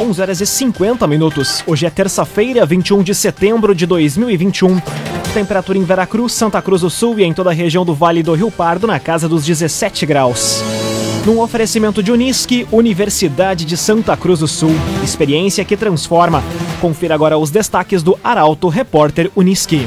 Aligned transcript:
11 0.00 0.22
horas 0.22 0.40
e 0.40 0.46
50 0.46 1.06
minutos. 1.06 1.62
Hoje 1.66 1.84
é 1.84 1.90
terça-feira, 1.90 2.64
21 2.64 3.02
de 3.02 3.14
setembro 3.14 3.74
de 3.74 3.84
2021. 3.84 4.80
Temperatura 5.34 5.76
em 5.76 5.84
Veracruz, 5.84 6.32
Santa 6.32 6.62
Cruz 6.62 6.80
do 6.80 6.88
Sul 6.88 7.20
e 7.20 7.22
em 7.22 7.34
toda 7.34 7.50
a 7.50 7.52
região 7.52 7.84
do 7.84 7.94
Vale 7.94 8.22
do 8.22 8.32
Rio 8.32 8.50
Pardo 8.50 8.86
na 8.86 8.98
casa 8.98 9.28
dos 9.28 9.44
17 9.44 10.06
graus. 10.06 10.62
Num 11.26 11.38
oferecimento 11.38 12.02
de 12.02 12.10
Unisque, 12.10 12.66
Universidade 12.72 13.66
de 13.66 13.76
Santa 13.76 14.16
Cruz 14.16 14.40
do 14.40 14.48
Sul. 14.48 14.72
Experiência 15.04 15.66
que 15.66 15.76
transforma. 15.76 16.42
Confira 16.80 17.14
agora 17.14 17.36
os 17.36 17.50
destaques 17.50 18.02
do 18.02 18.18
Arauto 18.24 18.68
Repórter 18.68 19.30
Unisque. 19.36 19.86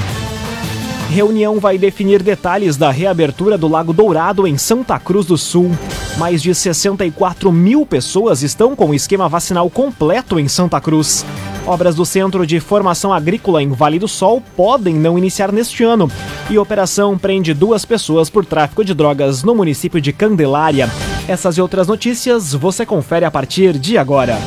Reunião 1.14 1.60
vai 1.60 1.78
definir 1.78 2.24
detalhes 2.24 2.76
da 2.76 2.90
reabertura 2.90 3.56
do 3.56 3.68
Lago 3.68 3.94
Dourado 3.94 4.48
em 4.48 4.58
Santa 4.58 4.98
Cruz 4.98 5.28
do 5.28 5.38
Sul. 5.38 5.70
Mais 6.18 6.42
de 6.42 6.56
64 6.56 7.52
mil 7.52 7.86
pessoas 7.86 8.42
estão 8.42 8.76
com 8.76 8.90
o 8.90 8.96
esquema 8.96 9.30
vacinal 9.30 9.70
completo 9.70 10.40
em 10.40 10.48
Santa 10.48 10.82
Cruz. 10.82 11.24
Obras 11.68 11.94
do 11.94 12.04
Centro 12.04 12.48
de 12.48 12.60
Formação 12.60 13.14
Agrícola 13.14 13.62
em 13.62 13.70
Vale 13.70 14.00
do 14.00 14.08
Sol 14.08 14.42
podem 14.58 14.96
não 14.96 15.16
iniciar 15.16 15.52
neste 15.52 15.84
ano. 15.84 16.12
E 16.50 16.58
operação 16.58 17.16
prende 17.16 17.54
duas 17.54 17.86
pessoas 17.86 18.28
por 18.28 18.44
tráfico 18.44 18.84
de 18.84 18.96
drogas 18.96 19.44
no 19.44 19.54
município 19.54 20.02
de 20.02 20.12
Candelária. 20.12 20.90
Essas 21.28 21.60
e 21.60 21.62
outras 21.62 21.88
notícias 21.88 22.56
você 22.56 22.88
confere 22.88 23.24
a 23.24 23.30
partir 23.30 23.78
de 23.78 24.00
agora. 24.00 24.40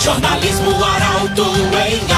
Jornalismo 0.00 0.72
Arauto 0.84 1.44
em. 1.44 2.17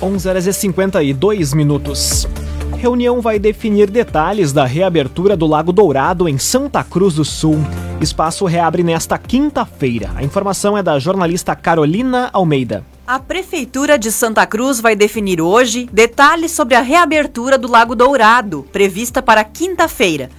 11 0.00 0.28
horas 0.28 0.46
e 0.46 0.52
52 0.52 1.52
minutos. 1.52 2.28
Reunião 2.76 3.20
vai 3.20 3.36
definir 3.36 3.90
detalhes 3.90 4.52
da 4.52 4.64
reabertura 4.64 5.36
do 5.36 5.44
Lago 5.44 5.72
Dourado 5.72 6.28
em 6.28 6.38
Santa 6.38 6.84
Cruz 6.84 7.14
do 7.14 7.24
Sul. 7.24 7.58
Espaço 8.00 8.44
reabre 8.44 8.84
nesta 8.84 9.18
quinta-feira. 9.18 10.10
A 10.14 10.22
informação 10.22 10.78
é 10.78 10.84
da 10.84 11.00
jornalista 11.00 11.56
Carolina 11.56 12.30
Almeida. 12.32 12.84
A 13.04 13.18
Prefeitura 13.18 13.98
de 13.98 14.12
Santa 14.12 14.46
Cruz 14.46 14.80
vai 14.80 14.94
definir 14.94 15.40
hoje 15.40 15.88
detalhes 15.92 16.52
sobre 16.52 16.76
a 16.76 16.80
reabertura 16.80 17.58
do 17.58 17.68
Lago 17.68 17.96
Dourado, 17.96 18.64
prevista 18.70 19.20
para 19.20 19.42
quinta-feira. 19.42 20.30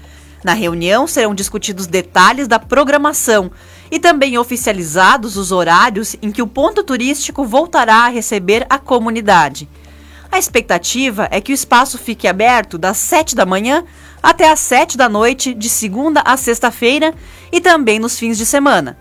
Na 0.44 0.54
reunião 0.54 1.06
serão 1.06 1.36
discutidos 1.36 1.86
detalhes 1.86 2.48
da 2.48 2.60
programação 2.60 3.52
e 3.92 4.00
também 4.00 4.38
oficializados 4.38 5.36
os 5.36 5.52
horários 5.52 6.16
em 6.22 6.32
que 6.32 6.42
o 6.42 6.48
ponto 6.48 6.84
turístico 6.84 7.46
voltará 7.46 8.06
a 8.06 8.10
receber 8.10 8.66
a 8.70 8.78
comunidade. 8.78 9.68
A 10.32 10.38
expectativa 10.38 11.28
é 11.32 11.42
que 11.42 11.52
o 11.52 11.56
espaço 11.56 11.98
fique 11.98 12.28
aberto 12.28 12.78
das 12.78 12.98
7 12.98 13.36
da 13.36 13.46
manhã 13.46 13.84
até 14.22 14.50
às 14.50 14.60
7 14.60 14.96
da 14.98 15.10
noite, 15.10 15.54
de 15.54 15.68
segunda 15.68 16.22
a 16.24 16.38
sexta-feira 16.38 17.14
e 17.52 17.60
também 17.60 18.00
nos 18.00 18.18
fins 18.18 18.38
de 18.38 18.46
semana. 18.46 18.98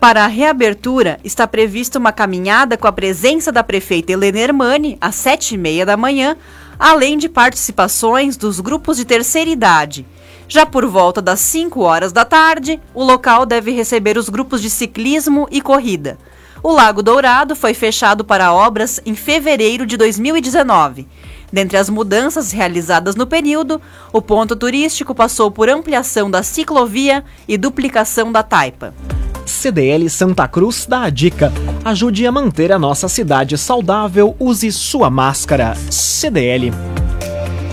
Para 0.00 0.24
a 0.24 0.28
reabertura, 0.28 1.20
está 1.22 1.46
prevista 1.46 1.98
uma 1.98 2.12
caminhada 2.12 2.78
com 2.78 2.86
a 2.86 2.92
presença 2.92 3.52
da 3.52 3.62
prefeita 3.62 4.10
Helena 4.10 4.38
Hermani 4.38 4.96
às 4.98 5.14
7 5.16 5.54
e 5.54 5.58
meia 5.58 5.84
da 5.84 5.96
manhã, 5.96 6.36
além 6.78 7.18
de 7.18 7.28
participações 7.28 8.38
dos 8.38 8.58
grupos 8.60 8.96
de 8.96 9.04
terceira 9.04 9.50
idade. 9.50 10.06
Já 10.50 10.66
por 10.66 10.84
volta 10.84 11.22
das 11.22 11.38
5 11.38 11.80
horas 11.80 12.12
da 12.12 12.24
tarde, 12.24 12.80
o 12.92 13.04
local 13.04 13.46
deve 13.46 13.70
receber 13.70 14.18
os 14.18 14.28
grupos 14.28 14.60
de 14.60 14.68
ciclismo 14.68 15.46
e 15.48 15.60
corrida. 15.60 16.18
O 16.60 16.72
Lago 16.72 17.04
Dourado 17.04 17.54
foi 17.54 17.72
fechado 17.72 18.24
para 18.24 18.52
obras 18.52 19.00
em 19.06 19.14
fevereiro 19.14 19.86
de 19.86 19.96
2019. 19.96 21.06
Dentre 21.52 21.76
as 21.78 21.88
mudanças 21.88 22.50
realizadas 22.50 23.14
no 23.14 23.28
período, 23.28 23.80
o 24.12 24.20
ponto 24.20 24.56
turístico 24.56 25.14
passou 25.14 25.52
por 25.52 25.68
ampliação 25.68 26.28
da 26.28 26.42
ciclovia 26.42 27.24
e 27.46 27.56
duplicação 27.56 28.32
da 28.32 28.42
taipa. 28.42 28.92
CDL 29.46 30.10
Santa 30.10 30.48
Cruz 30.48 30.84
dá 30.84 31.02
a 31.02 31.10
dica: 31.10 31.52
ajude 31.84 32.26
a 32.26 32.32
manter 32.32 32.72
a 32.72 32.78
nossa 32.78 33.08
cidade 33.08 33.56
saudável, 33.56 34.34
use 34.40 34.72
sua 34.72 35.08
máscara. 35.10 35.76
CDL. 35.90 36.72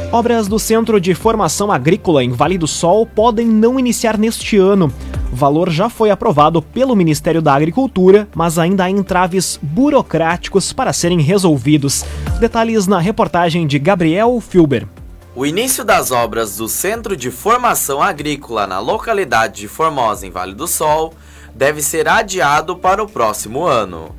Obras 0.09 0.47
do 0.47 0.57
Centro 0.57 1.01
de 1.01 1.13
Formação 1.13 1.69
Agrícola 1.69 2.23
em 2.23 2.31
Vale 2.31 2.57
do 2.57 2.66
Sol 2.66 3.06
podem 3.06 3.45
não 3.45 3.78
iniciar 3.78 4.18
neste 4.18 4.56
ano. 4.56 4.91
O 5.34 5.35
valor 5.35 5.69
já 5.69 5.90
foi 5.90 6.09
aprovado 6.09 6.62
pelo 6.62 6.95
Ministério 6.95 7.41
da 7.41 7.53
Agricultura, 7.53 8.25
mas 8.34 8.57
ainda 8.57 8.85
há 8.85 8.90
entraves 8.90 9.59
burocráticos 9.62 10.72
para 10.72 10.94
serem 10.94 11.19
resolvidos. 11.19 12.06
Detalhes 12.40 12.88
na 12.88 13.00
reportagem 13.00 13.67
de 13.67 13.78
Gabriel 13.78 14.40
Filber. 14.40 14.88
O 15.35 15.46
início 15.46 15.84
das 15.84 16.09
obras 16.09 16.56
do 16.56 16.69
Centro 16.69 17.16
de 17.16 17.29
Formação 17.29 18.01
Agrícola 18.01 18.66
na 18.66 18.79
localidade 18.79 19.59
de 19.59 19.67
Formosa, 19.67 20.25
em 20.25 20.31
Vale 20.31 20.56
do 20.56 20.67
Sol, 20.67 21.13
deve 21.53 21.81
ser 21.81 22.07
adiado 22.07 22.78
para 22.78 23.03
o 23.03 23.09
próximo 23.09 23.66
ano. 23.66 24.16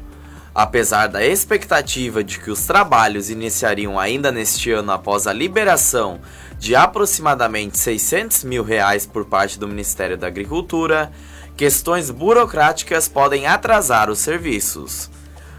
Apesar 0.58 1.06
da 1.06 1.24
expectativa 1.24 2.24
de 2.24 2.40
que 2.40 2.50
os 2.50 2.66
trabalhos 2.66 3.30
iniciariam 3.30 3.96
ainda 3.96 4.32
neste 4.32 4.72
ano 4.72 4.90
após 4.90 5.28
a 5.28 5.32
liberação 5.32 6.18
de 6.58 6.74
aproximadamente 6.74 7.78
600 7.78 8.42
mil 8.42 8.64
reais 8.64 9.06
por 9.06 9.24
parte 9.26 9.56
do 9.56 9.68
Ministério 9.68 10.18
da 10.18 10.26
Agricultura, 10.26 11.12
questões 11.56 12.10
burocráticas 12.10 13.06
podem 13.06 13.46
atrasar 13.46 14.10
os 14.10 14.18
serviços. 14.18 15.08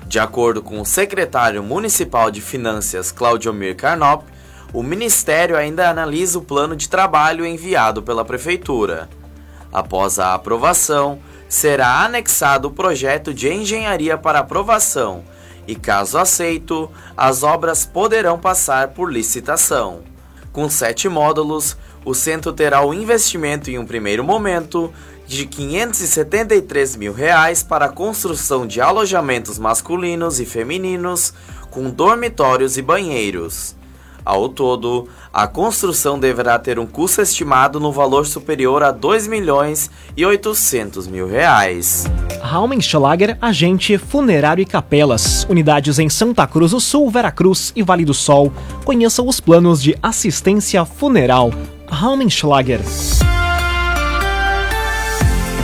De 0.06 0.20
acordo 0.20 0.62
com 0.62 0.82
o 0.82 0.86
secretário 0.86 1.64
municipal 1.64 2.30
de 2.30 2.42
Finanças, 2.42 3.10
Claudiomir 3.10 3.78
Carnop, 3.78 4.26
o 4.74 4.84
Ministério 4.84 5.56
ainda 5.56 5.90
analisa 5.90 6.38
o 6.38 6.44
plano 6.44 6.76
de 6.76 6.90
trabalho 6.90 7.46
enviado 7.46 8.04
pela 8.04 8.26
Prefeitura. 8.26 9.08
Após 9.72 10.20
a 10.20 10.34
aprovação, 10.34 11.22
será 11.50 12.06
anexado 12.06 12.68
o 12.68 12.72
projeto 12.72 13.34
de 13.34 13.52
engenharia 13.52 14.18
para 14.18 14.40
aprovação 14.40 15.24
e, 15.68 15.76
caso 15.76 16.18
aceito, 16.18 16.90
as 17.18 17.44
obras 17.44 17.86
poderão 17.86 18.40
passar 18.40 18.90
por 18.90 19.12
licitação. 19.12 20.02
Com 20.54 20.70
sete 20.70 21.10
módulos, 21.10 21.76
o 22.06 22.14
centro 22.14 22.54
terá 22.54 22.86
o 22.86 22.94
investimento 22.94 23.70
em 23.70 23.78
um 23.78 23.86
primeiro 23.86 24.24
momento 24.24 24.94
de 25.28 25.46
573 25.46 26.96
mil 26.96 27.14
reais 27.14 27.62
para 27.62 27.86
a 27.86 27.90
construção 27.90 28.66
de 28.66 28.82
alojamentos 28.82 29.60
masculinos 29.60 30.40
e 30.40 30.46
femininos 30.46 31.34
com 31.70 31.90
dormitórios 31.90 32.78
e 32.78 32.82
banheiros. 32.82 33.76
Ao 34.24 34.50
todo, 34.50 35.08
a 35.34 35.48
construção 35.48 36.20
deverá 36.20 36.60
ter 36.60 36.78
um 36.78 36.86
custo 36.86 37.22
estimado 37.22 37.80
no 37.80 37.92
valor 37.92 38.26
superior 38.26 38.84
a 38.84 38.92
2 38.92 39.28
milhões 39.28 39.90
e 40.16 40.26
800 40.26 41.08
mil 41.08 41.28
reais. 41.28 42.06
Raumenschlager, 42.42 43.38
agente 43.42 43.98
funerário 43.98 44.62
e 44.62 44.66
capelas. 44.66 45.46
Unidades 45.50 46.00
em 46.00 46.10
Santa 46.10 46.46
Cruz 46.48 46.72
do 46.72 46.80
Sul, 46.80 47.10
Veracruz 47.10 47.72
e 47.76 47.84
Vale 47.84 48.06
do 48.06 48.14
Sol. 48.14 48.52
Conheça 48.86 49.22
os 49.22 49.40
planos 49.40 49.82
de 49.82 49.96
assistência 50.02 50.86
funeral. 50.86 51.52
Raumenschlager. 51.88 52.82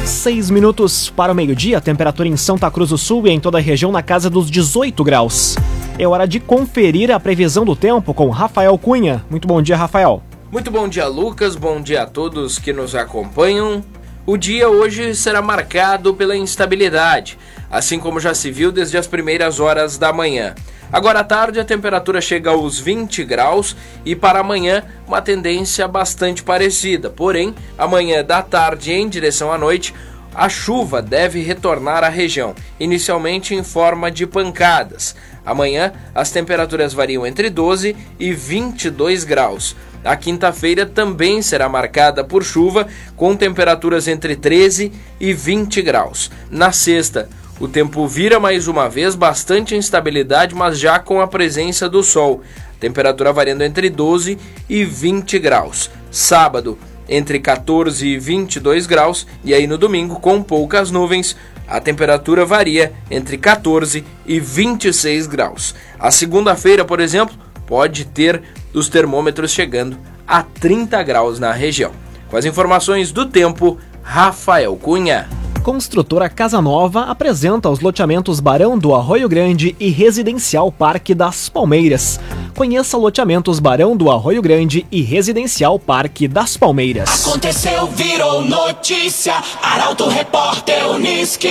Seis 0.05 0.49
minutos 0.51 1.09
para 1.09 1.31
o 1.31 1.35
meio-dia, 1.35 1.81
temperatura 1.81 2.29
em 2.29 2.37
Santa 2.37 2.69
Cruz 2.69 2.89
do 2.89 2.97
Sul 2.97 3.27
e 3.27 3.31
em 3.31 3.39
toda 3.39 3.57
a 3.57 3.61
região 3.61 3.91
na 3.91 4.03
casa 4.03 4.29
dos 4.29 4.49
18 4.51 5.03
graus. 5.03 5.55
É 5.97 6.05
hora 6.05 6.27
de 6.27 6.41
conferir 6.41 7.09
a 7.09 7.17
previsão 7.17 7.63
do 7.63 7.73
tempo 7.73 8.13
com 8.13 8.29
Rafael 8.29 8.77
Cunha. 8.77 9.23
Muito 9.29 9.47
bom 9.47 9.61
dia, 9.61 9.77
Rafael. 9.77 10.21
Muito 10.51 10.69
bom 10.69 10.89
dia, 10.89 11.07
Lucas. 11.07 11.55
Bom 11.55 11.81
dia 11.81 12.03
a 12.03 12.05
todos 12.05 12.59
que 12.59 12.73
nos 12.73 12.93
acompanham. 12.93 13.81
O 14.25 14.35
dia 14.35 14.67
hoje 14.67 15.15
será 15.15 15.41
marcado 15.41 16.13
pela 16.13 16.35
instabilidade, 16.35 17.37
assim 17.71 17.97
como 17.97 18.19
já 18.19 18.33
se 18.33 18.51
viu 18.51 18.73
desde 18.73 18.97
as 18.97 19.07
primeiras 19.07 19.61
horas 19.61 19.97
da 19.97 20.11
manhã. 20.11 20.53
Agora 20.91 21.21
à 21.21 21.23
tarde 21.23 21.61
a 21.61 21.65
temperatura 21.65 22.19
chega 22.19 22.49
aos 22.49 22.77
20 22.77 23.23
graus 23.23 23.73
e 24.03 24.17
para 24.17 24.39
amanhã 24.39 24.83
uma 25.07 25.21
tendência 25.21 25.87
bastante 25.87 26.43
parecida. 26.43 27.09
Porém, 27.09 27.55
amanhã 27.77 28.21
da 28.21 28.41
tarde 28.41 28.91
em 28.91 29.07
direção 29.07 29.49
à 29.49 29.57
noite, 29.57 29.93
a 30.35 30.49
chuva 30.49 31.01
deve 31.01 31.41
retornar 31.41 32.03
à 32.03 32.09
região, 32.09 32.53
inicialmente 32.77 33.55
em 33.55 33.63
forma 33.63 34.11
de 34.11 34.27
pancadas. 34.27 35.15
Amanhã, 35.45 35.93
as 36.13 36.31
temperaturas 36.31 36.93
variam 36.93 37.25
entre 37.25 37.49
12 37.49 37.95
e 38.19 38.33
22 38.33 39.23
graus. 39.23 39.75
A 40.03 40.15
quinta-feira 40.15 40.85
também 40.85 41.41
será 41.41 41.67
marcada 41.67 42.23
por 42.23 42.43
chuva, 42.43 42.87
com 43.15 43.35
temperaturas 43.35 44.07
entre 44.07 44.35
13 44.35 44.91
e 45.19 45.33
20 45.33 45.81
graus. 45.81 46.31
Na 46.49 46.71
sexta, 46.71 47.29
o 47.59 47.67
tempo 47.67 48.07
vira 48.07 48.39
mais 48.39 48.67
uma 48.67 48.89
vez 48.89 49.15
bastante 49.15 49.75
instabilidade, 49.75 50.53
mas 50.53 50.77
já 50.77 50.99
com 50.99 51.21
a 51.21 51.27
presença 51.27 51.87
do 51.87 52.03
sol. 52.03 52.41
Temperatura 52.79 53.31
variando 53.31 53.63
entre 53.63 53.89
12 53.89 54.37
e 54.69 54.83
20 54.83 55.39
graus. 55.39 55.89
Sábado, 56.11 56.77
entre 57.07 57.39
14 57.39 58.05
e 58.05 58.19
22 58.19 58.85
graus, 58.85 59.25
e 59.43 59.53
aí 59.53 59.67
no 59.67 59.77
domingo, 59.77 60.19
com 60.19 60.43
poucas 60.43 60.91
nuvens, 60.91 61.35
a 61.67 61.79
temperatura 61.79 62.45
varia 62.45 62.93
entre 63.09 63.37
14 63.37 64.03
e 64.25 64.39
26 64.39 65.27
graus. 65.27 65.75
A 65.99 66.11
segunda-feira, 66.11 66.85
por 66.85 66.99
exemplo, 66.99 67.35
pode 67.65 68.05
ter 68.05 68.41
os 68.73 68.89
termômetros 68.89 69.51
chegando 69.51 69.97
a 70.27 70.43
30 70.43 71.01
graus 71.03 71.39
na 71.39 71.51
região. 71.51 71.91
Com 72.29 72.37
as 72.37 72.45
informações 72.45 73.11
do 73.11 73.25
tempo, 73.25 73.77
Rafael 74.03 74.75
Cunha. 74.75 75.27
Construtora 75.63 76.29
Casa 76.29 76.61
Nova 76.61 77.05
apresenta 77.05 77.69
os 77.69 77.79
loteamentos 77.79 78.39
Barão 78.39 78.77
do 78.77 78.93
Arroio 78.93 79.27
Grande 79.27 79.75
e 79.79 79.89
Residencial 79.89 80.71
Parque 80.71 81.15
das 81.15 81.49
Palmeiras. 81.49 82.19
Conheça 82.55 82.97
loteamentos 82.97 83.59
Barão 83.59 83.97
do 83.97 84.09
Arroio 84.09 84.41
Grande 84.41 84.87
e 84.89 85.01
Residencial 85.01 85.77
Parque 85.77 86.25
das 86.25 86.55
Palmeiras. 86.55 87.27
Aconteceu, 87.27 87.85
virou 87.87 88.45
notícia. 88.45 89.33
Arauto 89.61 90.07
Repórter 90.07 90.89
Uniski. 90.89 91.49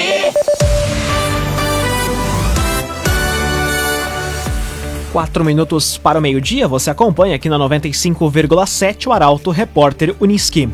Quatro 5.13 5.45
minutos 5.45 5.99
para 5.99 6.19
o 6.19 6.23
meio-dia, 6.23 6.67
você 6.67 6.89
acompanha 6.89 7.37
aqui 7.37 7.51
na 7.51 7.59
95,7 7.59 9.07
o 9.07 9.13
Arauto 9.13 9.51
Repórter 9.51 10.17
Uniski. 10.19 10.71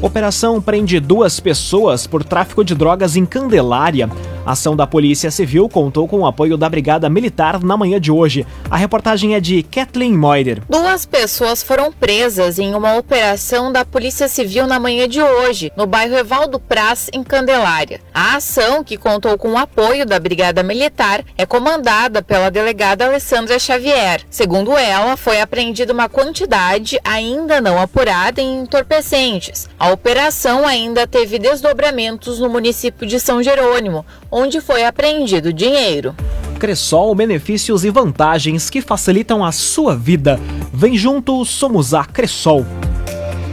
Operação 0.00 0.62
prende 0.62 1.00
duas 1.00 1.40
pessoas 1.40 2.06
por 2.06 2.22
tráfico 2.22 2.64
de 2.64 2.74
drogas 2.74 3.16
em 3.16 3.26
Candelária. 3.26 4.08
A 4.44 4.52
ação 4.52 4.74
da 4.74 4.86
Polícia 4.86 5.30
Civil 5.30 5.68
contou 5.68 6.08
com 6.08 6.20
o 6.20 6.26
apoio 6.26 6.56
da 6.56 6.68
Brigada 6.68 7.10
Militar 7.10 7.62
na 7.62 7.76
manhã 7.76 8.00
de 8.00 8.10
hoje. 8.10 8.46
A 8.70 8.76
reportagem 8.76 9.34
é 9.34 9.40
de 9.40 9.62
Kathleen 9.62 10.16
Moider. 10.16 10.62
Duas 10.68 11.04
pessoas 11.04 11.62
foram 11.62 11.92
presas 11.92 12.58
em 12.58 12.74
uma 12.74 12.96
operação 12.96 13.70
da 13.70 13.84
Polícia 13.84 14.28
Civil 14.28 14.66
na 14.66 14.80
manhã 14.80 15.06
de 15.06 15.20
hoje, 15.20 15.70
no 15.76 15.86
bairro 15.86 16.16
Evaldo 16.16 16.58
Praz, 16.58 17.10
em 17.12 17.22
Candelária. 17.22 18.00
A 18.14 18.36
ação, 18.36 18.82
que 18.82 18.96
contou 18.96 19.36
com 19.36 19.52
o 19.52 19.58
apoio 19.58 20.06
da 20.06 20.18
Brigada 20.18 20.62
Militar, 20.62 21.22
é 21.36 21.44
comandada 21.44 22.22
pela 22.22 22.50
delegada 22.50 23.06
Alessandra 23.06 23.58
Xavier. 23.58 24.22
Segundo 24.30 24.76
ela, 24.76 25.18
foi 25.18 25.40
apreendida 25.40 25.92
uma 25.92 26.08
quantidade 26.08 26.98
ainda 27.04 27.60
não 27.60 27.80
apurada 27.80 28.40
em 28.40 28.60
entorpecentes. 28.60 29.68
A 29.78 29.90
operação 29.90 30.66
ainda 30.66 31.06
teve 31.06 31.38
desdobramentos 31.38 32.38
no 32.40 32.48
município 32.48 33.06
de 33.06 33.20
São 33.20 33.42
Jerônimo, 33.42 34.04
onde 34.30 34.60
foi 34.60 34.84
apreendido 34.84 35.52
dinheiro. 35.52 36.14
Cressol, 36.58 37.14
benefícios 37.14 37.84
e 37.84 37.90
vantagens 37.90 38.68
que 38.68 38.82
facilitam 38.82 39.44
a 39.44 39.50
sua 39.50 39.96
vida. 39.96 40.38
Vem 40.72 40.96
junto, 40.96 41.44
somos 41.44 41.94
a 41.94 42.04
Cressol. 42.04 42.64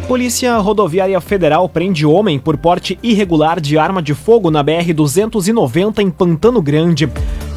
Polícia 0.08 0.58
Rodoviária 0.58 1.20
Federal 1.20 1.68
prende 1.68 2.06
homem 2.06 2.40
por 2.40 2.58
porte 2.58 2.98
irregular 3.04 3.60
de 3.60 3.78
arma 3.78 4.02
de 4.02 4.14
fogo 4.14 4.50
na 4.50 4.64
BR-290 4.64 6.00
em 6.00 6.10
Pantano 6.10 6.62
Grande. 6.62 7.10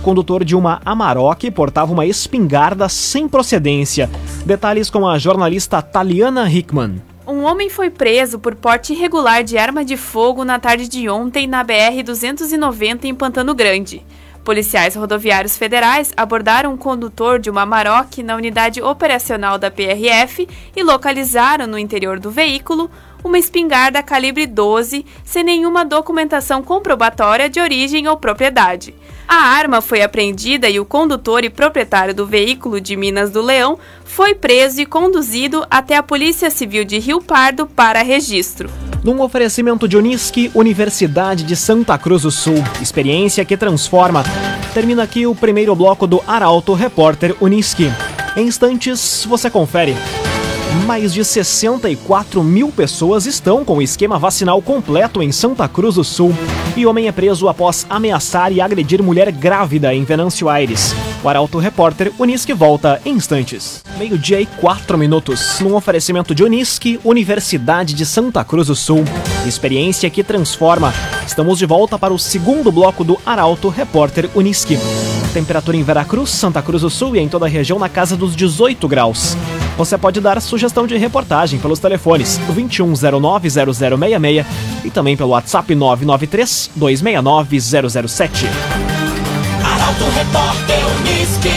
Condutor 0.03 0.45
de 0.45 0.57
uma 0.57 0.81
Amarok 0.85 1.51
portava 1.51 1.93
uma 1.93 2.07
espingarda 2.07 2.89
sem 2.89 3.29
procedência. 3.29 4.11
Detalhes 4.45 4.91
com 4.91 5.07
a 5.07 5.19
jornalista 5.19 5.81
Taliana 5.83 6.51
Hickman. 6.51 7.10
Um 7.27 7.45
homem 7.45 7.69
foi 7.69 7.91
preso 7.91 8.39
por 8.39 8.55
porte 8.55 8.95
irregular 8.95 9.45
de 9.45 9.59
arma 9.59 9.85
de 9.85 9.97
fogo 9.97 10.43
na 10.43 10.59
tarde 10.59 10.89
de 10.89 11.09
ontem 11.09 11.47
na 11.47 11.63
BR-290 11.63 13.05
em 13.05 13.15
Pantano 13.15 13.55
Grande. 13.55 14.05
Policiais 14.43 14.95
rodoviários 14.95 15.57
federais 15.57 16.13
abordaram 16.17 16.73
um 16.73 16.77
condutor 16.79 17.39
de 17.39 17.51
uma 17.51 17.67
Maroc 17.67 18.19
na 18.19 18.37
unidade 18.37 18.81
operacional 18.81 19.59
da 19.59 19.71
PRF 19.71 20.49
e 20.75 20.83
localizaram 20.83 21.67
no 21.67 21.79
interior 21.79 22.19
do 22.19 22.31
veículo 22.31 22.91
uma 23.23 23.39
espingarda 23.39 24.03
calibre 24.03 24.47
12 24.47 25.05
sem 25.23 25.45
nenhuma 25.45 25.85
documentação 25.85 26.63
comprobatória 26.63 27.51
de 27.51 27.61
origem 27.61 28.09
ou 28.09 28.17
propriedade. 28.17 28.95
A 29.29 29.37
arma 29.37 29.81
foi 29.81 30.03
apreendida 30.03 30.69
e 30.69 30.81
o 30.81 30.85
condutor 30.85 31.45
e 31.45 31.51
proprietário 31.51 32.15
do 32.15 32.27
veículo 32.27 32.81
de 32.81 32.97
Minas 32.97 33.31
do 33.31 33.43
Leão 33.43 33.79
foi 34.11 34.35
preso 34.35 34.81
e 34.81 34.87
conduzido 34.87 35.65
até 35.71 35.97
a 35.97 36.03
Polícia 36.03 36.51
Civil 36.51 36.85
de 36.85 36.99
Rio 36.99 37.23
Pardo 37.23 37.67
para 37.67 38.03
registro. 38.03 38.69
Num 39.05 39.21
oferecimento 39.23 39.87
de 39.87 39.97
Unisque, 39.97 40.51
Universidade 40.53 41.45
de 41.45 41.55
Santa 41.55 41.97
Cruz 41.97 42.23
do 42.23 42.31
Sul, 42.31 42.63
experiência 42.83 43.45
que 43.45 43.57
transforma. 43.57 44.25
Termina 44.75 45.05
aqui 45.05 45.27
o 45.27 45.35
primeiro 45.35 45.75
bloco 45.77 46.07
do 46.07 46.23
Arauto 46.27 46.75
Repórter 46.75 47.37
Unisque. 47.41 47.91
Em 48.37 48.47
instantes, 48.47 49.25
você 49.27 49.49
confere. 49.49 49.95
Mais 50.87 51.13
de 51.13 51.25
64 51.25 52.43
mil 52.43 52.71
pessoas 52.71 53.27
estão 53.27 53.65
com 53.65 53.79
o 53.79 53.83
esquema 53.83 54.19
vacinal 54.19 54.61
completo 54.63 55.23
em 55.23 55.33
Santa 55.33 55.67
Cruz 55.69 55.97
do 55.97 56.05
Sul. 56.05 56.33
E 56.77 56.87
homem 56.87 57.09
é 57.09 57.13
preso 57.13 57.49
após 57.49 57.85
ameaçar 57.91 58.53
e 58.53 58.61
agredir 58.61 59.03
mulher 59.03 59.33
grávida 59.33 59.93
em 59.93 60.05
Venâncio 60.05 60.49
Aires. 60.49 60.95
O 61.23 61.29
Arauto 61.29 61.59
Repórter 61.59 62.13
Unisque 62.19 62.53
volta 62.53 63.01
em 63.05 63.15
instantes. 63.15 63.83
Meio-dia 63.99 64.41
e 64.41 64.47
quatro 64.47 64.97
minutos. 64.97 65.59
Num 65.61 65.75
oferecimento 65.75 66.35
de 66.35 66.45
Unisque, 66.45 67.01
Universidade 67.05 67.93
de 67.93 68.07
Santa 68.07 68.45
Cruz 68.45 68.69
do 68.69 68.77
Sul. 68.77 69.05
Experiência 69.47 70.09
que 70.09 70.23
transforma. 70.23 70.95
Estamos 71.27 71.59
de 71.59 71.67
volta 71.67 71.99
para 71.99 72.15
o 72.15 72.19
segundo 72.19 72.71
bloco 72.71 73.05
do 73.05 73.19
Arauto 73.27 73.69
Repórter 73.69 74.31
Unisque. 74.35 74.79
Temperatura 75.35 75.77
em 75.77 75.83
Veracruz, 75.83 76.31
Santa 76.31 76.63
Cruz 76.63 76.83
do 76.83 76.91
Sul 76.91 77.17
e 77.17 77.19
em 77.19 77.29
toda 77.29 77.47
a 77.47 77.49
região 77.49 77.79
na 77.79 77.89
casa 77.89 78.17
dos 78.17 78.35
18 78.35 78.89
graus. 78.89 79.37
Você 79.81 79.97
pode 79.97 80.21
dar 80.21 80.39
sugestão 80.43 80.87
de 80.87 80.95
reportagem 80.99 81.59
pelos 81.59 81.79
telefones 81.79 82.39
21090066 82.55 84.45
e 84.85 84.91
também 84.91 85.17
pelo 85.17 85.31
WhatsApp 85.31 85.75
993 85.75 86.73
269 86.77 87.59
007. 87.99 88.45
Arauto 89.65 90.05
Repórter 90.05 90.81
Uniski. 91.01 91.49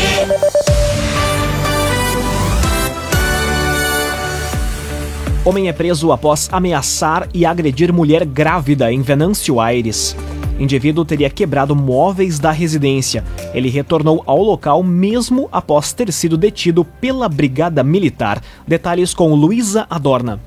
Homem 5.43 5.67
é 5.67 5.73
preso 5.73 6.13
após 6.13 6.47
ameaçar 6.49 7.27
e 7.33 7.45
agredir 7.45 7.91
mulher 7.91 8.23
grávida 8.23 8.89
em 8.89 9.01
Venâncio 9.01 9.59
Aires. 9.59 10.15
Indivíduo 10.59 11.03
teria 11.03 11.29
quebrado 11.29 11.75
móveis 11.75 12.39
da 12.39 12.51
residência. 12.51 13.23
Ele 13.53 13.69
retornou 13.69 14.23
ao 14.25 14.41
local 14.41 14.83
mesmo 14.83 15.49
após 15.51 15.93
ter 15.93 16.11
sido 16.11 16.37
detido 16.37 16.85
pela 16.85 17.27
Brigada 17.27 17.83
Militar. 17.83 18.41
Detalhes 18.67 19.13
com 19.13 19.33
Luísa 19.33 19.85
Adorna. 19.89 20.39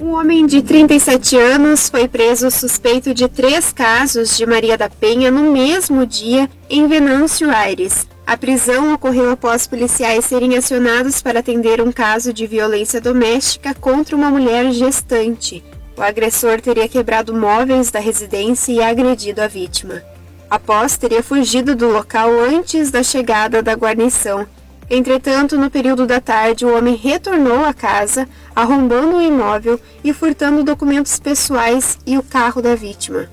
Um 0.00 0.14
homem 0.14 0.46
de 0.46 0.62
37 0.62 1.36
anos 1.36 1.88
foi 1.88 2.08
preso 2.08 2.50
suspeito 2.50 3.14
de 3.14 3.28
três 3.28 3.72
casos 3.72 4.36
de 4.36 4.44
Maria 4.44 4.76
da 4.76 4.90
Penha 4.90 5.30
no 5.30 5.52
mesmo 5.52 6.04
dia 6.04 6.50
em 6.68 6.88
Venâncio 6.88 7.48
Aires. 7.50 8.08
A 8.26 8.36
prisão 8.36 8.94
ocorreu 8.94 9.30
após 9.30 9.66
policiais 9.66 10.24
serem 10.24 10.56
acionados 10.56 11.20
para 11.20 11.40
atender 11.40 11.80
um 11.80 11.92
caso 11.92 12.32
de 12.32 12.46
violência 12.46 13.00
doméstica 13.00 13.74
contra 13.74 14.16
uma 14.16 14.30
mulher 14.30 14.72
gestante. 14.72 15.62
O 15.96 16.02
agressor 16.02 16.60
teria 16.60 16.88
quebrado 16.88 17.34
móveis 17.34 17.90
da 17.90 18.00
residência 18.00 18.72
e 18.72 18.82
agredido 18.82 19.42
a 19.42 19.46
vítima. 19.46 20.02
Após, 20.48 20.96
teria 20.96 21.22
fugido 21.22 21.76
do 21.76 21.88
local 21.88 22.30
antes 22.40 22.90
da 22.90 23.02
chegada 23.02 23.62
da 23.62 23.74
guarnição. 23.74 24.46
Entretanto, 24.88 25.56
no 25.56 25.70
período 25.70 26.06
da 26.06 26.20
tarde, 26.20 26.66
o 26.66 26.76
homem 26.76 26.94
retornou 26.94 27.64
à 27.64 27.72
casa, 27.72 28.28
arrombando 28.54 29.16
o 29.16 29.22
imóvel 29.22 29.80
e 30.02 30.12
furtando 30.12 30.64
documentos 30.64 31.18
pessoais 31.18 31.98
e 32.06 32.18
o 32.18 32.22
carro 32.22 32.60
da 32.60 32.74
vítima. 32.74 33.28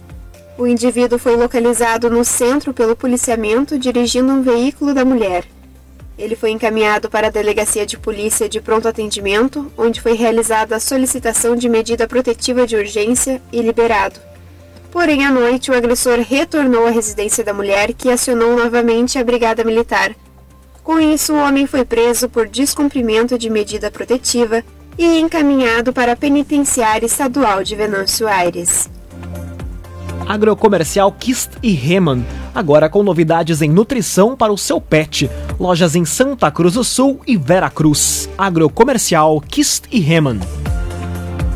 O 0.57 0.67
indivíduo 0.67 1.17
foi 1.17 1.35
localizado 1.35 2.09
no 2.09 2.23
centro 2.23 2.73
pelo 2.73 2.95
policiamento 2.95 3.79
dirigindo 3.79 4.31
um 4.31 4.41
veículo 4.41 4.93
da 4.93 5.05
mulher. 5.05 5.45
Ele 6.19 6.35
foi 6.35 6.51
encaminhado 6.51 7.09
para 7.09 7.27
a 7.27 7.31
Delegacia 7.31 7.85
de 7.85 7.97
Polícia 7.97 8.49
de 8.49 8.59
Pronto 8.59 8.89
Atendimento, 8.89 9.71
onde 9.77 10.01
foi 10.01 10.13
realizada 10.13 10.75
a 10.75 10.79
solicitação 10.79 11.55
de 11.55 11.69
medida 11.69 12.05
protetiva 12.09 12.67
de 12.67 12.75
urgência 12.75 13.41
e 13.53 13.61
liberado. 13.61 14.19
Porém, 14.91 15.25
à 15.25 15.31
noite, 15.31 15.71
o 15.71 15.73
agressor 15.73 16.19
retornou 16.19 16.85
à 16.85 16.89
residência 16.89 17.41
da 17.41 17.53
mulher, 17.53 17.93
que 17.93 18.11
acionou 18.11 18.57
novamente 18.57 19.17
a 19.17 19.23
Brigada 19.23 19.63
Militar. 19.63 20.13
Com 20.83 20.99
isso, 20.99 21.33
o 21.33 21.38
homem 21.38 21.65
foi 21.65 21.85
preso 21.85 22.27
por 22.27 22.49
descumprimento 22.49 23.38
de 23.38 23.49
medida 23.49 23.89
protetiva 23.89 24.61
e 24.97 25.21
encaminhado 25.21 25.93
para 25.93 26.11
a 26.11 26.17
Penitenciária 26.17 27.05
Estadual 27.05 27.63
de 27.63 27.77
Venâncio 27.77 28.27
Aires. 28.27 28.89
Agrocomercial 30.29 31.12
Kist 31.12 31.53
e 31.63 31.71
Reman, 31.71 32.24
agora 32.53 32.88
com 32.88 33.01
novidades 33.01 33.63
em 33.63 33.69
nutrição 33.69 34.36
para 34.36 34.53
o 34.53 34.57
seu 34.59 34.79
pet. 34.79 35.27
Lojas 35.59 35.95
em 35.95 36.05
Santa 36.05 36.51
Cruz 36.51 36.75
do 36.75 36.83
Sul 36.83 37.19
e 37.25 37.36
Veracruz. 37.36 38.29
Agrocomercial 38.38 39.41
Kist 39.41 39.86
e 39.91 40.00
Reman. 40.00 40.38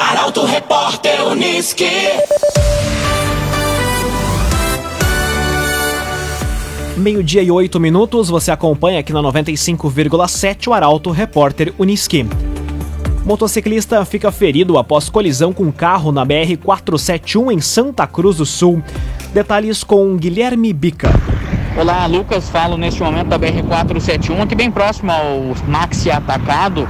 Arauto 0.00 0.44
Repórter 0.44 1.24
Uniski. 1.28 1.86
Meio-dia 7.02 7.42
e 7.42 7.50
oito 7.50 7.80
minutos, 7.80 8.28
você 8.28 8.52
acompanha 8.52 9.00
aqui 9.00 9.12
na 9.12 9.18
95,7 9.18 10.68
o 10.68 10.72
Arauto 10.72 11.10
Repórter 11.10 11.74
Uniski. 11.76 12.24
Motociclista 13.24 14.04
fica 14.04 14.30
ferido 14.30 14.78
após 14.78 15.10
colisão 15.10 15.52
com 15.52 15.72
carro 15.72 16.12
na 16.12 16.24
BR-471 16.24 17.54
em 17.54 17.60
Santa 17.60 18.06
Cruz 18.06 18.36
do 18.36 18.46
Sul. 18.46 18.80
Detalhes 19.34 19.82
com 19.82 20.16
Guilherme 20.16 20.72
Bica. 20.72 21.10
Olá, 21.76 22.06
Lucas. 22.06 22.48
Falo 22.48 22.76
neste 22.76 23.02
momento 23.02 23.26
da 23.26 23.36
BR-471, 23.36 24.40
aqui 24.40 24.54
bem 24.54 24.70
próximo 24.70 25.10
ao 25.10 25.56
Maxi 25.66 26.08
Atacado, 26.08 26.88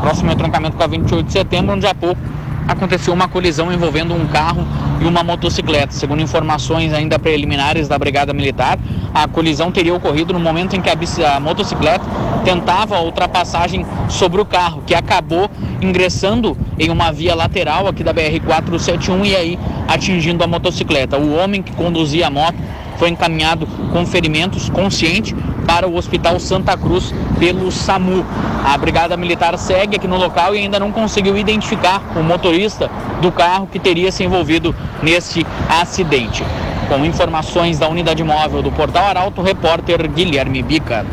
próximo 0.00 0.30
ao 0.30 0.36
trancamento 0.36 0.78
com 0.78 0.82
a 0.82 0.86
28 0.86 1.26
de 1.26 1.32
setembro, 1.32 1.74
onde 1.74 1.86
há 1.86 1.94
pouco 1.94 2.18
aconteceu 2.66 3.12
uma 3.12 3.28
colisão 3.28 3.72
envolvendo 3.72 4.14
um 4.14 4.26
carro 4.26 4.66
e 5.00 5.04
uma 5.04 5.22
motocicleta. 5.22 5.92
Segundo 5.92 6.22
informações 6.22 6.92
ainda 6.92 7.18
preliminares 7.18 7.88
da 7.88 7.98
Brigada 7.98 8.32
Militar, 8.32 8.78
a 9.14 9.26
colisão 9.26 9.70
teria 9.70 9.94
ocorrido 9.94 10.32
no 10.32 10.40
momento 10.40 10.74
em 10.74 10.80
que 10.80 10.88
a, 10.88 11.40
motocicleta 11.40 12.04
tentava 12.44 12.96
a 12.96 13.02
ultrapassagem 13.02 13.86
sobre 14.08 14.40
o 14.40 14.44
carro, 14.44 14.82
que 14.86 14.94
acabou 14.94 15.50
ingressando 15.80 16.56
em 16.78 16.90
uma 16.90 17.12
via 17.12 17.34
lateral 17.34 17.86
aqui 17.86 18.02
da 18.02 18.14
BR-471 18.14 19.26
e 19.26 19.36
aí 19.36 19.58
atingindo 19.88 20.42
a 20.42 20.46
motocicleta. 20.46 21.18
O 21.18 21.34
homem 21.34 21.62
que 21.62 21.72
conduzia 21.72 22.26
a 22.26 22.30
moto 22.30 22.56
foi 22.96 23.08
encaminhado 23.08 23.66
com 23.92 24.06
ferimentos 24.06 24.68
consciente 24.70 25.34
para 25.66 25.88
o 25.88 25.96
Hospital 25.96 26.38
Santa 26.38 26.76
Cruz 26.76 27.12
pelo 27.38 27.70
SAMU. 27.70 28.24
A 28.64 28.76
Brigada 28.78 29.16
Militar 29.16 29.58
segue 29.58 29.96
aqui 29.96 30.06
no 30.06 30.16
local 30.16 30.54
e 30.54 30.58
ainda 30.58 30.78
não 30.78 30.92
conseguiu 30.92 31.36
identificar 31.36 32.00
o 32.16 32.22
motorista 32.22 32.90
do 33.20 33.32
carro 33.32 33.66
que 33.66 33.78
teria 33.78 34.12
se 34.12 34.24
envolvido 34.24 34.74
neste 35.02 35.46
acidente. 35.68 36.44
Com 36.88 37.04
informações 37.04 37.78
da 37.78 37.88
unidade 37.88 38.22
móvel 38.22 38.62
do 38.62 38.70
Portal 38.70 39.06
Arauto, 39.06 39.42
repórter 39.42 40.08
Guilherme 40.10 40.62
Bica. 40.62 41.04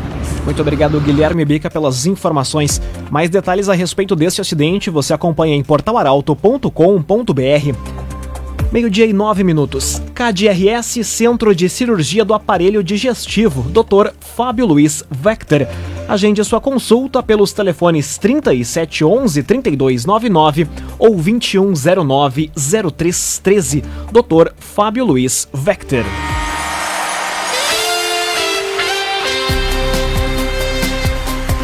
Muito 0.44 0.62
obrigado, 0.62 1.00
Guilherme 1.00 1.44
Bica, 1.44 1.70
pelas 1.70 2.06
informações. 2.06 2.80
Mais 3.10 3.30
detalhes 3.30 3.68
a 3.68 3.74
respeito 3.74 4.16
desse 4.16 4.40
acidente 4.40 4.90
você 4.90 5.12
acompanha 5.12 5.54
em 5.54 5.62
portalaralto.com.br. 5.62 7.99
Meio-dia 8.72 9.04
e 9.04 9.12
nove 9.12 9.42
minutos. 9.42 10.00
KDRS 10.14 11.04
Centro 11.04 11.52
de 11.52 11.68
Cirurgia 11.68 12.24
do 12.24 12.32
Aparelho 12.32 12.84
Digestivo, 12.84 13.62
Dr. 13.62 14.12
Fábio 14.20 14.64
Luiz 14.64 15.02
Vector. 15.10 15.66
Agende 16.08 16.44
sua 16.44 16.60
consulta 16.60 17.20
pelos 17.20 17.52
telefones 17.52 18.16
3711 18.16 19.42
3299 19.42 20.68
ou 21.00 21.16
2109 21.16 22.52
0313. 22.54 23.82
Dr. 24.12 24.52
Fábio 24.56 25.04
Luiz 25.04 25.48
Vector. 25.52 26.04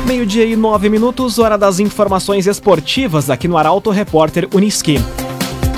Meio-dia 0.04 0.44
e 0.44 0.56
nove 0.56 0.88
minutos, 0.88 1.38
hora 1.38 1.56
das 1.56 1.78
informações 1.78 2.48
esportivas 2.48 3.30
aqui 3.30 3.46
no 3.46 3.56
Arauto 3.56 3.90
Repórter 3.90 4.48
Uniski. 4.52 4.98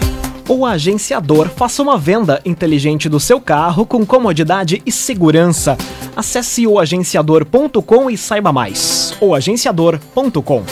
O 0.49 0.65
agenciador 0.65 1.47
faça 1.47 1.81
uma 1.81 1.97
venda 1.97 2.41
inteligente 2.43 3.07
do 3.07 3.19
seu 3.19 3.39
carro 3.39 3.85
com 3.85 4.03
comodidade 4.05 4.81
e 4.85 4.91
segurança. 4.91 5.77
Acesse 6.15 6.67
o 6.67 6.79
agenciador.com 6.79 8.09
e 8.09 8.17
saiba 8.17 8.51
mais. 8.51 9.15
O 9.21 9.33
agenciador.com. 9.33 10.63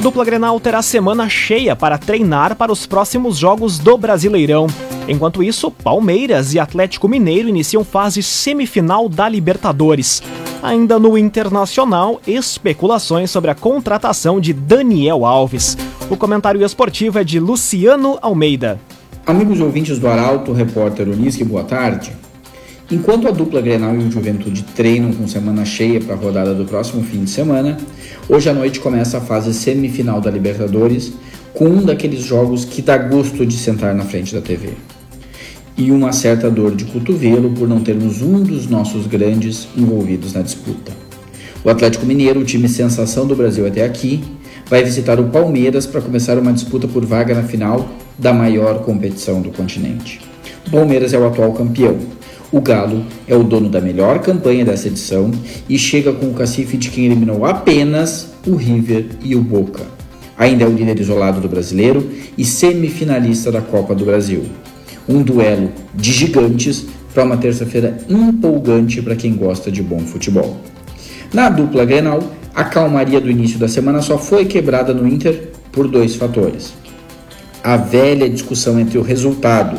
Dupla 0.00 0.24
Grenal 0.24 0.58
terá 0.58 0.82
semana 0.82 1.28
cheia 1.28 1.76
para 1.76 1.98
treinar 1.98 2.56
para 2.56 2.72
os 2.72 2.86
próximos 2.86 3.36
jogos 3.36 3.78
do 3.78 3.96
Brasileirão. 3.96 4.66
Enquanto 5.08 5.42
isso, 5.42 5.70
Palmeiras 5.70 6.52
e 6.54 6.58
Atlético 6.58 7.08
Mineiro 7.08 7.48
iniciam 7.48 7.84
fase 7.84 8.22
semifinal 8.22 9.08
da 9.08 9.28
Libertadores. 9.28 10.22
Ainda 10.66 10.98
no 10.98 11.16
Internacional, 11.16 12.20
especulações 12.26 13.30
sobre 13.30 13.52
a 13.52 13.54
contratação 13.54 14.40
de 14.40 14.52
Daniel 14.52 15.24
Alves. 15.24 15.78
O 16.10 16.16
comentário 16.16 16.60
esportivo 16.64 17.20
é 17.20 17.22
de 17.22 17.38
Luciano 17.38 18.18
Almeida. 18.20 18.80
Amigos 19.24 19.60
ouvintes 19.60 20.00
do 20.00 20.08
Arauto, 20.08 20.52
repórter 20.52 21.08
Unisque, 21.08 21.44
boa 21.44 21.62
tarde. 21.62 22.10
Enquanto 22.90 23.28
a 23.28 23.30
dupla 23.30 23.60
Grenal 23.60 23.94
e 23.94 23.98
o 23.98 24.10
Juventude 24.10 24.64
treinam 24.74 25.12
com 25.12 25.28
semana 25.28 25.64
cheia 25.64 26.00
para 26.00 26.16
a 26.16 26.18
rodada 26.18 26.52
do 26.52 26.64
próximo 26.64 27.04
fim 27.04 27.22
de 27.22 27.30
semana, 27.30 27.76
hoje 28.28 28.50
à 28.50 28.52
noite 28.52 28.80
começa 28.80 29.18
a 29.18 29.20
fase 29.20 29.54
semifinal 29.54 30.20
da 30.20 30.32
Libertadores, 30.32 31.12
com 31.54 31.66
um 31.66 31.84
daqueles 31.84 32.24
jogos 32.24 32.64
que 32.64 32.82
dá 32.82 32.98
gosto 32.98 33.46
de 33.46 33.56
sentar 33.56 33.94
na 33.94 34.04
frente 34.04 34.34
da 34.34 34.40
TV. 34.40 34.70
E 35.76 35.90
uma 35.90 36.12
certa 36.12 36.50
dor 36.50 36.74
de 36.74 36.84
cotovelo 36.86 37.50
por 37.50 37.68
não 37.68 37.80
termos 37.80 38.22
um 38.22 38.42
dos 38.42 38.66
nossos 38.66 39.06
grandes 39.06 39.68
envolvidos 39.76 40.32
na 40.32 40.42
disputa. 40.42 40.92
O 41.62 41.68
Atlético 41.68 42.06
Mineiro, 42.06 42.40
o 42.40 42.44
time 42.44 42.68
sensação 42.68 43.26
do 43.26 43.36
Brasil 43.36 43.66
até 43.66 43.84
aqui, 43.84 44.24
vai 44.68 44.82
visitar 44.82 45.20
o 45.20 45.28
Palmeiras 45.28 45.86
para 45.86 46.00
começar 46.00 46.38
uma 46.38 46.52
disputa 46.52 46.88
por 46.88 47.04
vaga 47.04 47.34
na 47.34 47.42
final 47.42 47.88
da 48.18 48.32
maior 48.32 48.82
competição 48.82 49.42
do 49.42 49.50
continente. 49.50 50.20
O 50.66 50.70
Palmeiras 50.70 51.12
é 51.12 51.18
o 51.18 51.26
atual 51.26 51.52
campeão 51.52 51.98
o 52.52 52.60
Galo 52.60 53.04
é 53.26 53.34
o 53.34 53.42
dono 53.42 53.68
da 53.68 53.80
melhor 53.80 54.20
campanha 54.20 54.64
dessa 54.64 54.86
edição 54.86 55.32
e 55.68 55.76
chega 55.76 56.12
com 56.12 56.26
o 56.26 56.34
cacife 56.34 56.76
de 56.76 56.90
quem 56.90 57.06
eliminou 57.06 57.44
apenas 57.44 58.30
o 58.46 58.54
River 58.54 59.06
e 59.22 59.34
o 59.34 59.40
Boca. 59.40 59.82
Ainda 60.38 60.64
é 60.64 60.66
o 60.66 60.72
líder 60.72 61.00
isolado 61.00 61.40
do 61.40 61.48
brasileiro 61.48 62.08
e 62.38 62.44
semifinalista 62.44 63.50
da 63.50 63.60
Copa 63.60 63.94
do 63.94 64.04
Brasil. 64.04 64.44
Um 65.08 65.22
duelo 65.22 65.72
de 65.94 66.12
gigantes 66.12 66.86
para 67.14 67.24
uma 67.24 67.36
terça-feira 67.36 67.98
empolgante 68.08 69.00
para 69.00 69.16
quem 69.16 69.34
gosta 69.34 69.70
de 69.70 69.82
bom 69.82 70.00
futebol. 70.00 70.56
Na 71.32 71.48
dupla 71.48 71.84
Grenal, 71.84 72.22
a 72.54 72.64
calmaria 72.64 73.20
do 73.20 73.30
início 73.30 73.58
da 73.58 73.68
semana 73.68 74.02
só 74.02 74.18
foi 74.18 74.44
quebrada 74.44 74.92
no 74.92 75.06
Inter 75.06 75.50
por 75.72 75.88
dois 75.88 76.16
fatores. 76.16 76.74
A 77.62 77.76
velha 77.76 78.28
discussão 78.28 78.78
entre 78.78 78.98
o 78.98 79.02
resultado 79.02 79.76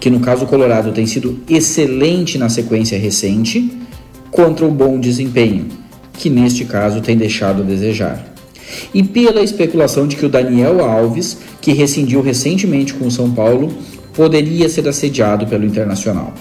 que 0.00 0.10
no 0.10 0.20
caso 0.20 0.46
Colorado 0.46 0.92
tem 0.92 1.06
sido 1.06 1.40
excelente 1.48 2.38
na 2.38 2.48
sequência 2.48 2.98
recente, 2.98 3.70
contra 4.30 4.64
o 4.64 4.70
bom 4.70 5.00
desempenho, 5.00 5.66
que 6.12 6.30
neste 6.30 6.64
caso 6.64 7.00
tem 7.00 7.16
deixado 7.16 7.62
a 7.62 7.64
desejar. 7.64 8.32
E 8.92 9.02
pela 9.02 9.42
especulação 9.42 10.06
de 10.06 10.16
que 10.16 10.26
o 10.26 10.28
Daniel 10.28 10.84
Alves, 10.84 11.38
que 11.60 11.72
rescindiu 11.72 12.20
recentemente 12.20 12.94
com 12.94 13.06
o 13.06 13.10
São 13.10 13.30
Paulo, 13.30 13.72
poderia 14.18 14.68
ser 14.68 14.88
assediado 14.88 15.46
pelo 15.46 15.64
Internacional. 15.64 16.34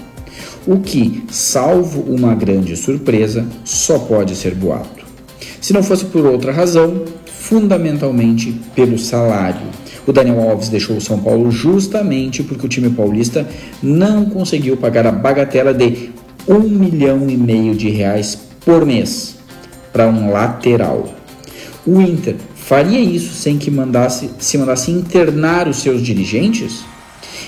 O 0.66 0.80
que, 0.80 1.24
salvo 1.30 2.02
uma 2.02 2.34
grande 2.34 2.76
surpresa, 2.76 3.46
só 3.64 4.00
pode 4.00 4.36
ser 4.36 4.56
boato. 4.56 5.06
Se 5.62 5.74
não 5.74 5.84
fosse 5.84 6.06
por 6.06 6.26
outra 6.26 6.52
razão, 6.52 7.04
fundamentalmente 7.28 8.60
pelo 8.74 8.98
salário 8.98 9.78
o 10.08 10.14
Daniel 10.14 10.40
Alves 10.50 10.70
deixou 10.70 10.96
o 10.96 11.02
São 11.02 11.20
Paulo 11.20 11.52
justamente 11.52 12.42
porque 12.42 12.66
o 12.66 12.70
time 12.70 12.90
paulista 12.90 13.46
não 13.84 14.24
conseguiu 14.26 14.78
pagar 14.78 15.06
a 15.06 15.12
bagatela 15.12 15.74
de 15.74 16.12
um 16.48 16.60
milhão 16.60 17.30
e 17.30 17.36
meio 17.36 17.76
de 17.76 17.90
reais 17.90 18.40
por 18.64 18.86
mês 18.86 19.36
para 19.92 20.08
um 20.08 20.32
lateral. 20.32 21.14
O 21.86 22.00
Inter 22.00 22.36
faria 22.56 23.02
isso 23.02 23.34
sem 23.34 23.58
que 23.58 23.70
mandasse, 23.70 24.30
se 24.40 24.58
mandasse 24.58 24.92
internar 24.92 25.68
os 25.68 25.82
seus 25.82 26.02
dirigentes? 26.02 26.86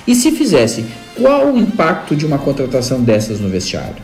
E 0.10 0.16
se 0.16 0.32
fizesse, 0.32 0.88
qual 1.16 1.54
o 1.54 1.58
impacto 1.60 2.16
de 2.16 2.26
uma 2.26 2.40
contratação 2.40 3.00
dessas 3.00 3.40
no 3.40 3.48
vestiário? 3.48 4.02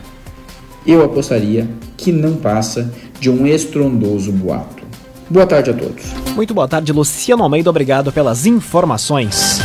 Eu 0.86 1.02
apostaria 1.04 1.68
que 1.96 2.12
não 2.12 2.36
passa 2.36 2.94
de 3.18 3.28
um 3.28 3.44
estrondoso 3.44 4.30
boato. 4.30 4.84
Boa 5.28 5.44
tarde 5.48 5.70
a 5.70 5.74
todos. 5.74 6.04
Muito 6.36 6.54
boa 6.54 6.68
tarde, 6.68 6.92
Luciano 6.92 7.42
Almeida. 7.42 7.68
Obrigado 7.68 8.12
pelas 8.12 8.46
informações. 8.46 9.58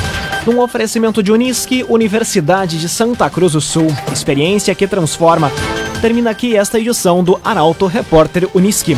Num 0.43 0.59
oferecimento 0.59 1.21
de 1.21 1.31
Unisque, 1.31 1.85
Universidade 1.87 2.79
de 2.79 2.89
Santa 2.89 3.29
Cruz 3.29 3.53
do 3.53 3.61
Sul. 3.61 3.85
Experiência 4.11 4.73
que 4.73 4.87
transforma. 4.87 5.51
Termina 6.01 6.31
aqui 6.31 6.57
esta 6.57 6.79
edição 6.79 7.23
do 7.23 7.39
Arauto 7.43 7.85
Repórter 7.85 8.49
Unisque. 8.55 8.97